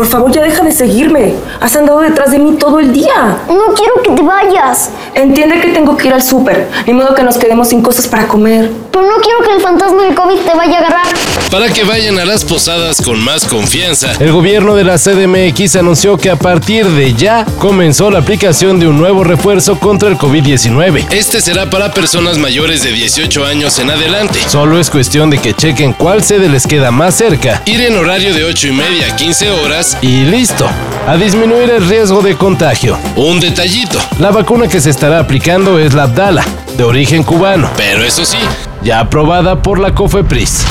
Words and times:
Por 0.00 0.08
favor, 0.08 0.32
ya 0.32 0.40
deja 0.42 0.64
de 0.64 0.72
seguirme. 0.72 1.34
Has 1.60 1.76
andado 1.76 2.00
detrás 2.00 2.30
de 2.30 2.38
mí 2.38 2.56
todo 2.58 2.78
el 2.80 2.90
día. 2.90 3.36
No 3.48 3.74
quiero 3.74 4.00
que 4.02 4.12
te 4.12 4.22
vayas. 4.22 4.88
Entiende 5.14 5.60
que 5.60 5.72
tengo 5.72 5.94
que 5.94 6.08
ir 6.08 6.14
al 6.14 6.22
súper. 6.22 6.70
Ni 6.86 6.94
modo 6.94 7.14
que 7.14 7.22
nos 7.22 7.36
quedemos 7.36 7.68
sin 7.68 7.82
cosas 7.82 8.08
para 8.08 8.26
comer. 8.26 8.70
Pero 8.90 9.04
no 9.04 9.16
quiero 9.22 9.40
que 9.44 9.52
el 9.56 9.60
fantasma 9.60 10.04
del 10.04 10.14
COVID 10.14 10.38
te 10.38 10.54
vaya 10.54 10.76
a 10.76 10.78
agarrar. 10.78 11.06
Para 11.50 11.68
que 11.68 11.84
vayan 11.84 12.18
a 12.18 12.24
las 12.24 12.44
posadas 12.44 13.02
con 13.02 13.20
más 13.20 13.44
confianza, 13.44 14.12
El 14.20 14.32
gobierno 14.32 14.74
de 14.74 14.84
la 14.84 14.96
CDMX 14.96 15.76
anunció 15.76 16.16
que 16.16 16.30
a 16.30 16.36
partir 16.36 16.86
de 16.86 17.12
ya 17.12 17.44
comenzó 17.58 18.10
la 18.10 18.20
aplicación 18.20 18.78
de 18.78 18.86
un 18.86 18.96
nuevo 18.96 19.24
refuerzo 19.24 19.78
contra 19.78 20.08
el 20.08 20.16
COVID-19. 20.16 21.08
este 21.10 21.40
será 21.40 21.68
para 21.68 21.92
personas 21.92 22.38
mayores 22.38 22.84
de 22.84 22.92
18 22.92 23.44
años 23.44 23.78
en 23.80 23.90
adelante. 23.90 24.38
Solo 24.48 24.78
es 24.78 24.90
cuestión 24.90 25.28
de 25.28 25.38
que 25.38 25.52
chequen 25.52 25.92
cuál 25.92 26.22
sede 26.22 26.48
les 26.48 26.66
queda 26.66 26.90
más 26.90 27.16
cerca 27.16 27.62
Ir 27.66 27.80
en 27.80 27.96
horario 27.96 28.32
de 28.32 28.44
8 28.44 28.68
y 28.68 28.72
media 28.72 29.12
a 29.12 29.16
15 29.16 29.50
horas. 29.50 29.89
Y 30.02 30.24
listo, 30.24 30.66
a 31.06 31.16
disminuir 31.16 31.70
el 31.70 31.88
riesgo 31.88 32.20
de 32.22 32.36
contagio. 32.36 32.96
Un 33.16 33.40
detallito, 33.40 33.98
La 34.18 34.30
vacuna 34.30 34.68
que 34.68 34.80
se 34.80 34.90
estará 34.90 35.18
aplicando 35.20 35.78
es 35.78 35.94
la 35.94 36.04
Abdala, 36.04 36.44
de 36.76 36.84
origen 36.84 37.22
cubano, 37.22 37.68
pero 37.76 38.02
eso 38.04 38.24
sí, 38.24 38.38
ya 38.82 39.00
aprobada 39.00 39.60
por 39.62 39.78
la 39.78 39.94
COFEPRIS. 39.94 40.64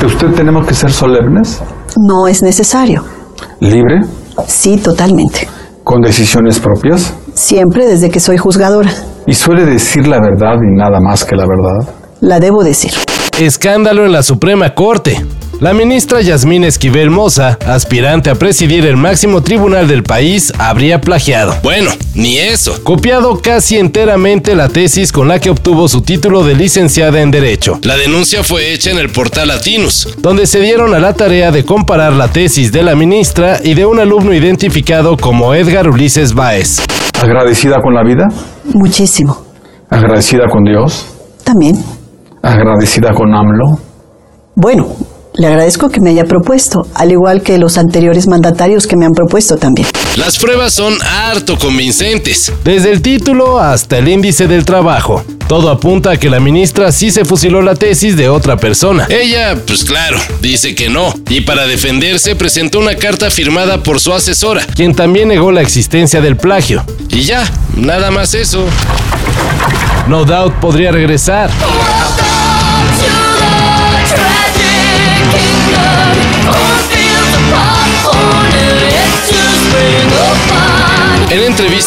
¿De 0.00 0.06
usted 0.06 0.28
tenemos 0.34 0.66
que 0.66 0.74
ser 0.74 0.92
solemnes, 0.92 1.60
No 1.96 2.28
es 2.28 2.42
necesario. 2.42 3.04
libre, 3.60 4.00
Sí, 4.46 4.76
totalmente. 4.76 5.48
con 5.84 6.00
decisiones 6.02 6.58
propias? 6.60 7.14
Siempre 7.34 7.86
desde 7.86 8.10
que 8.10 8.20
soy 8.20 8.36
juzgadora. 8.36 8.90
¿Y 9.26 9.34
suele 9.34 9.64
decir 9.64 10.06
la 10.06 10.18
verdad 10.20 10.54
y 10.56 10.76
nada 10.76 11.00
más 11.00 11.24
que 11.24 11.34
la 11.36 11.44
verdad? 11.46 11.94
La 12.20 12.40
debo 12.40 12.62
decir. 12.64 12.92
Escándalo 13.38 14.04
en 14.04 14.12
la 14.12 14.22
Suprema 14.22 14.74
Corte. 14.74 15.24
La 15.60 15.74
ministra 15.74 16.20
Yasmín 16.20 16.62
Esquivel 16.62 17.10
Moza, 17.10 17.58
aspirante 17.66 18.30
a 18.30 18.36
presidir 18.36 18.86
el 18.86 18.96
máximo 18.96 19.40
tribunal 19.42 19.88
del 19.88 20.04
país, 20.04 20.52
habría 20.56 21.00
plagiado. 21.00 21.56
bueno, 21.64 21.90
ni 22.14 22.38
eso. 22.38 22.78
Copiado 22.84 23.40
casi 23.42 23.76
enteramente 23.76 24.54
la 24.54 24.68
tesis 24.68 25.10
con 25.10 25.26
la 25.26 25.40
que 25.40 25.50
obtuvo 25.50 25.88
su 25.88 26.02
título 26.02 26.44
de 26.44 26.54
licenciada 26.54 27.20
en 27.20 27.32
Derecho, 27.32 27.80
La 27.82 27.96
denuncia 27.96 28.44
fue 28.44 28.72
hecha 28.72 28.92
en 28.92 28.98
el 28.98 29.08
portal 29.10 29.48
Latinus. 29.48 30.16
donde 30.18 30.46
se 30.46 30.60
dieron 30.60 30.94
a 30.94 31.00
la 31.00 31.14
tarea 31.14 31.50
de 31.50 31.64
comparar 31.64 32.12
la 32.12 32.28
tesis 32.28 32.70
de 32.70 32.84
la 32.84 32.94
ministra 32.94 33.58
y 33.62 33.74
de 33.74 33.84
un 33.84 33.98
alumno 33.98 34.32
identificado 34.32 35.16
como 35.16 35.54
Edgar 35.54 35.88
Ulises 35.88 36.34
Báez. 36.34 36.82
¿Agradecida 37.20 37.78
con 37.82 37.94
la 37.94 38.04
vida? 38.04 38.28
Muchísimo. 38.74 39.44
¿Agradecida 39.90 40.44
con 40.48 40.62
Dios? 40.62 41.04
También. 41.42 41.82
¿Agradecida 42.44 43.10
con 43.12 43.34
AMLO? 43.34 43.80
Bueno, 44.54 44.86
le 45.38 45.46
agradezco 45.46 45.88
que 45.88 46.00
me 46.00 46.10
haya 46.10 46.24
propuesto, 46.24 46.88
al 46.94 47.12
igual 47.12 47.42
que 47.42 47.58
los 47.58 47.78
anteriores 47.78 48.26
mandatarios 48.26 48.88
que 48.88 48.96
me 48.96 49.06
han 49.06 49.12
propuesto 49.12 49.56
también. 49.56 49.86
Las 50.16 50.36
pruebas 50.36 50.74
son 50.74 50.94
harto 51.00 51.56
convincentes. 51.56 52.52
Desde 52.64 52.90
el 52.90 53.00
título 53.02 53.60
hasta 53.60 53.98
el 53.98 54.08
índice 54.08 54.48
del 54.48 54.64
trabajo. 54.64 55.24
Todo 55.46 55.70
apunta 55.70 56.10
a 56.10 56.16
que 56.16 56.28
la 56.28 56.40
ministra 56.40 56.90
sí 56.90 57.12
se 57.12 57.24
fusiló 57.24 57.62
la 57.62 57.76
tesis 57.76 58.16
de 58.16 58.28
otra 58.28 58.56
persona. 58.56 59.06
Ella, 59.08 59.56
pues 59.64 59.84
claro, 59.84 60.18
dice 60.42 60.74
que 60.74 60.88
no. 60.88 61.14
Y 61.30 61.42
para 61.42 61.66
defenderse 61.68 62.34
presentó 62.34 62.80
una 62.80 62.96
carta 62.96 63.30
firmada 63.30 63.82
por 63.84 64.00
su 64.00 64.12
asesora. 64.12 64.66
quien 64.74 64.92
también 64.92 65.28
negó 65.28 65.52
la 65.52 65.62
existencia 65.62 66.20
del 66.20 66.36
plagio. 66.36 66.84
Y 67.10 67.22
ya, 67.22 67.48
nada 67.76 68.10
más 68.10 68.34
eso. 68.34 68.66
No 70.08 70.24
Doubt 70.24 70.54
podría 70.54 70.90
regresar. 70.90 71.48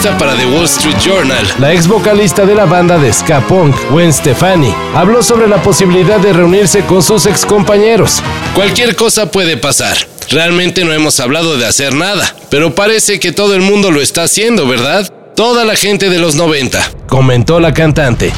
Entrevista 0.00 0.18
para 0.18 0.34
The 0.34 0.46
Wall 0.46 0.64
Street 0.64 0.96
Journal, 0.98 1.46
La 1.58 1.72
ex 1.72 1.86
vocalista 1.86 2.46
de 2.46 2.54
la 2.54 2.64
banda 2.64 2.96
de 2.98 3.12
ska 3.12 3.40
punk, 3.46 3.74
Gwen 3.90 4.12
Stefani, 4.12 4.72
habló 4.94 5.22
sobre 5.22 5.46
la 5.46 5.62
posibilidad 5.62 6.18
de 6.18 6.32
reunirse 6.32 6.82
con 6.84 7.02
sus 7.02 7.26
ex 7.26 7.44
compañeros. 7.44 8.22
cualquier 8.54 8.96
cosa 8.96 9.30
puede 9.30 9.56
pasar. 9.56 9.96
Realmente 10.30 10.84
no 10.84 10.92
hemos 10.92 11.20
hablado 11.20 11.58
de 11.58 11.66
hacer 11.66 11.94
nada, 11.94 12.34
pero 12.50 12.74
parece 12.74 13.20
que 13.20 13.32
todo 13.32 13.54
el 13.54 13.60
mundo 13.60 13.90
lo 13.90 14.00
está 14.00 14.22
haciendo, 14.22 14.66
¿verdad? 14.66 15.06
Toda 15.34 15.64
la 15.64 15.76
gente 15.76 16.08
de 16.08 16.18
los 16.18 16.34
90. 16.34 16.92
Comentó 17.08 17.60
la 17.60 17.74
cantante. 17.74 18.32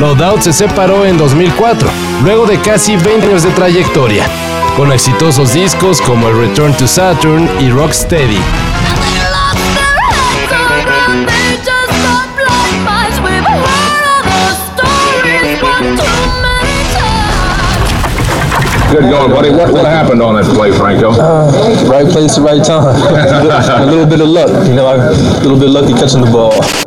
No 0.00 0.14
Doubt 0.14 0.42
se 0.42 0.52
separó 0.52 1.04
en 1.04 1.18
2004, 1.18 1.88
luego 2.24 2.46
de 2.46 2.60
casi 2.60 2.96
20 2.96 3.26
años 3.28 3.42
de 3.44 3.50
trayectoria, 3.50 4.26
con 4.76 4.92
exitosos 4.92 5.52
discos 5.52 6.00
como 6.00 6.28
el 6.28 6.38
Return 6.38 6.74
to 6.76 6.88
Saturn 6.88 7.48
y 7.60 7.70
Rocksteady. 7.70 8.65
Good 18.96 19.10
going, 19.10 19.30
buddy. 19.30 19.50
What, 19.50 19.72
what 19.72 19.84
happened 19.84 20.22
on 20.22 20.36
that 20.36 20.44
play, 20.54 20.72
Franco? 20.72 21.10
Uh, 21.10 21.84
right 21.86 22.06
place, 22.06 22.38
at 22.38 22.44
right 22.44 22.64
time. 22.64 22.96
a 23.82 23.84
little 23.84 24.06
bit 24.06 24.20
of 24.20 24.28
luck, 24.28 24.66
you 24.66 24.74
know, 24.74 24.86
a 24.86 25.12
little 25.42 25.58
bit 25.58 25.68
lucky 25.68 25.92
catching 25.92 26.20
the 26.20 26.30
ball. 26.30 26.85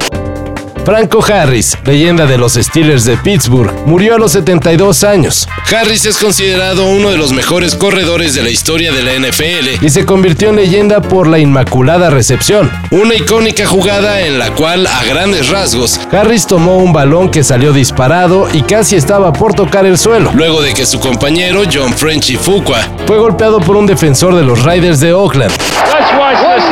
Franco 0.90 1.24
Harris, 1.24 1.78
leyenda 1.86 2.26
de 2.26 2.40
los 2.40 2.54
Steelers 2.54 3.06
de 3.06 3.16
Pittsburgh, 3.16 3.72
murió 3.86 4.16
a 4.16 4.18
los 4.18 4.32
72 4.32 5.04
años 5.04 5.48
Harris 5.72 6.08
es 6.08 6.18
considerado 6.18 6.88
uno 6.88 7.12
de 7.12 7.18
los 7.18 7.32
mejores 7.32 7.76
corredores 7.76 8.34
de 8.34 8.42
la 8.42 8.50
historia 8.50 8.92
de 8.92 9.04
la 9.04 9.14
NFL. 9.14 9.86
y 9.86 9.90
se 9.92 10.08
convirtió 10.08 10.50
en 10.50 10.56
leyenda 10.56 11.00
por 11.00 11.28
la 11.28 11.38
inmaculada 11.38 12.10
recepción. 12.10 12.72
Una 12.90 13.14
icónica 13.14 13.68
jugada 13.68 14.22
en 14.22 14.40
la 14.40 14.56
cual, 14.56 14.88
a 14.88 15.04
grandes 15.04 15.50
rasgos, 15.50 16.00
Harris 16.12 16.48
tomó 16.48 16.78
un 16.78 16.92
balón 16.92 17.30
que 17.30 17.44
salió 17.44 17.72
disparado 17.72 18.48
y 18.52 18.64
casi 18.64 18.96
estaba 18.96 19.32
por 19.32 19.54
tocar 19.54 19.86
el 19.86 20.00
suelo. 20.00 20.32
luego 20.34 20.64
de 20.64 20.74
que 20.74 20.88
su 20.88 21.00
compañero 21.00 21.66
John 21.72 21.94
Frenchy 21.94 22.36
Fuqua 22.36 22.82
Fue 23.06 23.20
golpeado 23.20 23.60
por 23.60 23.76
un 23.76 23.86
defensor 23.86 24.34
de 24.34 24.42
los 24.42 24.64
Raiders 24.64 25.00
de 25.00 25.14
Oakland. 25.14 25.52
Let's 25.52 26.18
watch 26.18 26.40
this 26.42 26.64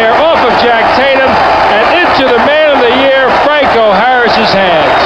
there 0.00 0.12
off 0.14 0.40
of 0.40 0.52
Jack 0.62 0.84
Tatum 0.96 1.30
and 1.76 1.86
into 2.00 2.24
the 2.32 2.38
man 2.46 2.68
of 2.74 2.80
the 2.80 2.92
year, 3.04 3.28
Franco 3.44 3.92
Harris's 3.92 4.52
hands. 4.52 5.00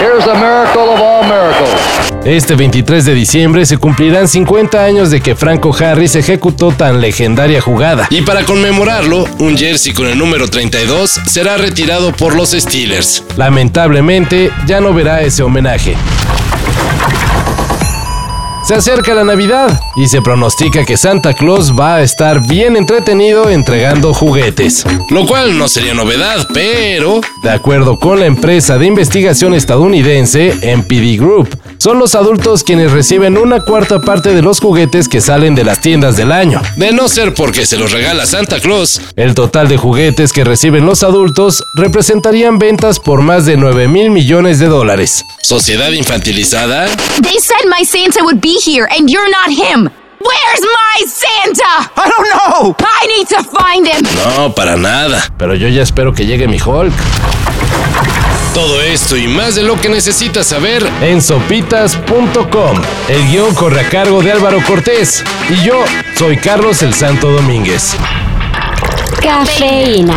Here's 0.00 0.24
the 0.24 0.34
miracle 0.34 0.88
of 0.94 1.00
all 1.00 1.22
miracles. 1.24 2.08
Este 2.24 2.54
23 2.54 3.04
de 3.04 3.14
diciembre 3.14 3.66
se 3.66 3.78
cumplirán 3.78 4.28
50 4.28 4.82
años 4.82 5.10
de 5.10 5.20
que 5.20 5.34
Franco 5.34 5.74
Harris 5.78 6.14
ejecutó 6.14 6.72
tan 6.72 7.00
legendaria 7.00 7.60
jugada. 7.60 8.06
Y 8.10 8.22
para 8.22 8.44
conmemorarlo, 8.44 9.26
un 9.38 9.56
jersey 9.56 9.92
con 9.92 10.06
el 10.06 10.18
número 10.18 10.48
32 10.48 11.20
será 11.26 11.56
retirado 11.56 12.12
por 12.12 12.34
los 12.34 12.50
Steelers. 12.50 13.24
Lamentablemente, 13.36 14.50
ya 14.66 14.80
no 14.80 14.92
verá 14.94 15.20
ese 15.22 15.42
homenaje. 15.42 15.94
Se 18.68 18.74
acerca 18.74 19.14
la 19.14 19.24
Navidad 19.24 19.80
y 19.96 20.08
se 20.08 20.20
pronostica 20.20 20.84
que 20.84 20.98
Santa 20.98 21.32
Claus 21.32 21.72
va 21.72 21.94
a 21.94 22.02
estar 22.02 22.46
bien 22.46 22.76
entretenido 22.76 23.48
entregando 23.48 24.12
juguetes. 24.12 24.84
Lo 25.08 25.26
cual 25.26 25.56
no 25.56 25.68
sería 25.68 25.94
novedad, 25.94 26.46
pero... 26.52 27.22
De 27.42 27.48
acuerdo 27.48 27.98
con 27.98 28.20
la 28.20 28.26
empresa 28.26 28.76
de 28.76 28.84
investigación 28.84 29.54
estadounidense 29.54 30.52
MPD 30.76 31.18
Group, 31.18 31.58
son 31.78 31.98
los 31.98 32.14
adultos 32.14 32.62
quienes 32.62 32.92
reciben 32.92 33.38
una 33.38 33.60
cuarta 33.62 34.02
parte 34.02 34.34
de 34.34 34.42
los 34.42 34.60
juguetes 34.60 35.08
que 35.08 35.22
salen 35.22 35.54
de 35.54 35.64
las 35.64 35.80
tiendas 35.80 36.18
del 36.18 36.30
año. 36.30 36.60
De 36.76 36.92
no 36.92 37.08
ser 37.08 37.32
porque 37.32 37.64
se 37.64 37.78
los 37.78 37.90
regala 37.90 38.26
Santa 38.26 38.60
Claus, 38.60 39.00
El 39.16 39.34
total 39.34 39.68
de 39.68 39.78
juguetes 39.78 40.34
que 40.34 40.44
reciben 40.44 40.84
los 40.84 41.02
adultos 41.02 41.64
representarían 41.74 42.58
ventas 42.58 43.00
por 43.00 43.22
más 43.22 43.46
de 43.46 43.56
9 43.56 43.88
mil 43.88 44.10
millones 44.10 44.58
de 44.58 44.66
dólares. 44.66 45.24
sociedad 45.40 45.90
infantilizada, 45.92 46.86
They 47.22 47.38
said 47.40 47.64
my 47.66 47.82
Santa 47.86 48.22
would 48.24 48.42
be 48.58 48.70
here, 48.70 48.88
and 48.90 49.10
you're 49.10 49.30
not 49.30 49.50
him. 49.50 49.90
Where's 50.20 50.62
my 50.62 51.04
Santa? 51.06 51.90
I 51.96 52.10
don't 52.10 52.28
know. 52.28 52.76
I 52.78 53.06
need 53.06 53.28
to 53.28 53.42
find 53.44 53.86
him. 53.86 54.02
no, 54.36 54.54
para 54.54 54.76
nada. 54.76 55.22
Pero 55.38 55.54
yo 55.54 55.68
ya 55.68 55.82
espero 55.82 56.12
que 56.12 56.26
llegue 56.26 56.48
mi 56.48 56.58
Hulk. 56.60 56.92
Todo 58.54 58.80
esto 58.82 59.16
y 59.16 59.28
más 59.28 59.54
de 59.54 59.62
lo 59.62 59.80
que 59.80 59.88
necesitas 59.88 60.48
saber 60.48 60.84
En 61.02 61.22
sopitas.com. 61.22 62.82
El 63.08 63.28
guion 63.30 63.54
corre 63.54 63.80
a 63.80 63.88
cargo 63.88 64.20
de 64.22 64.32
Álvaro 64.32 64.60
Cortés. 64.66 65.22
Y 65.50 65.64
yo 65.64 65.84
soy 66.16 66.36
Carlos 66.36 66.82
el 66.82 66.94
Santo 66.94 67.30
Domínguez. 67.30 67.96
Cafeína. 69.22 70.16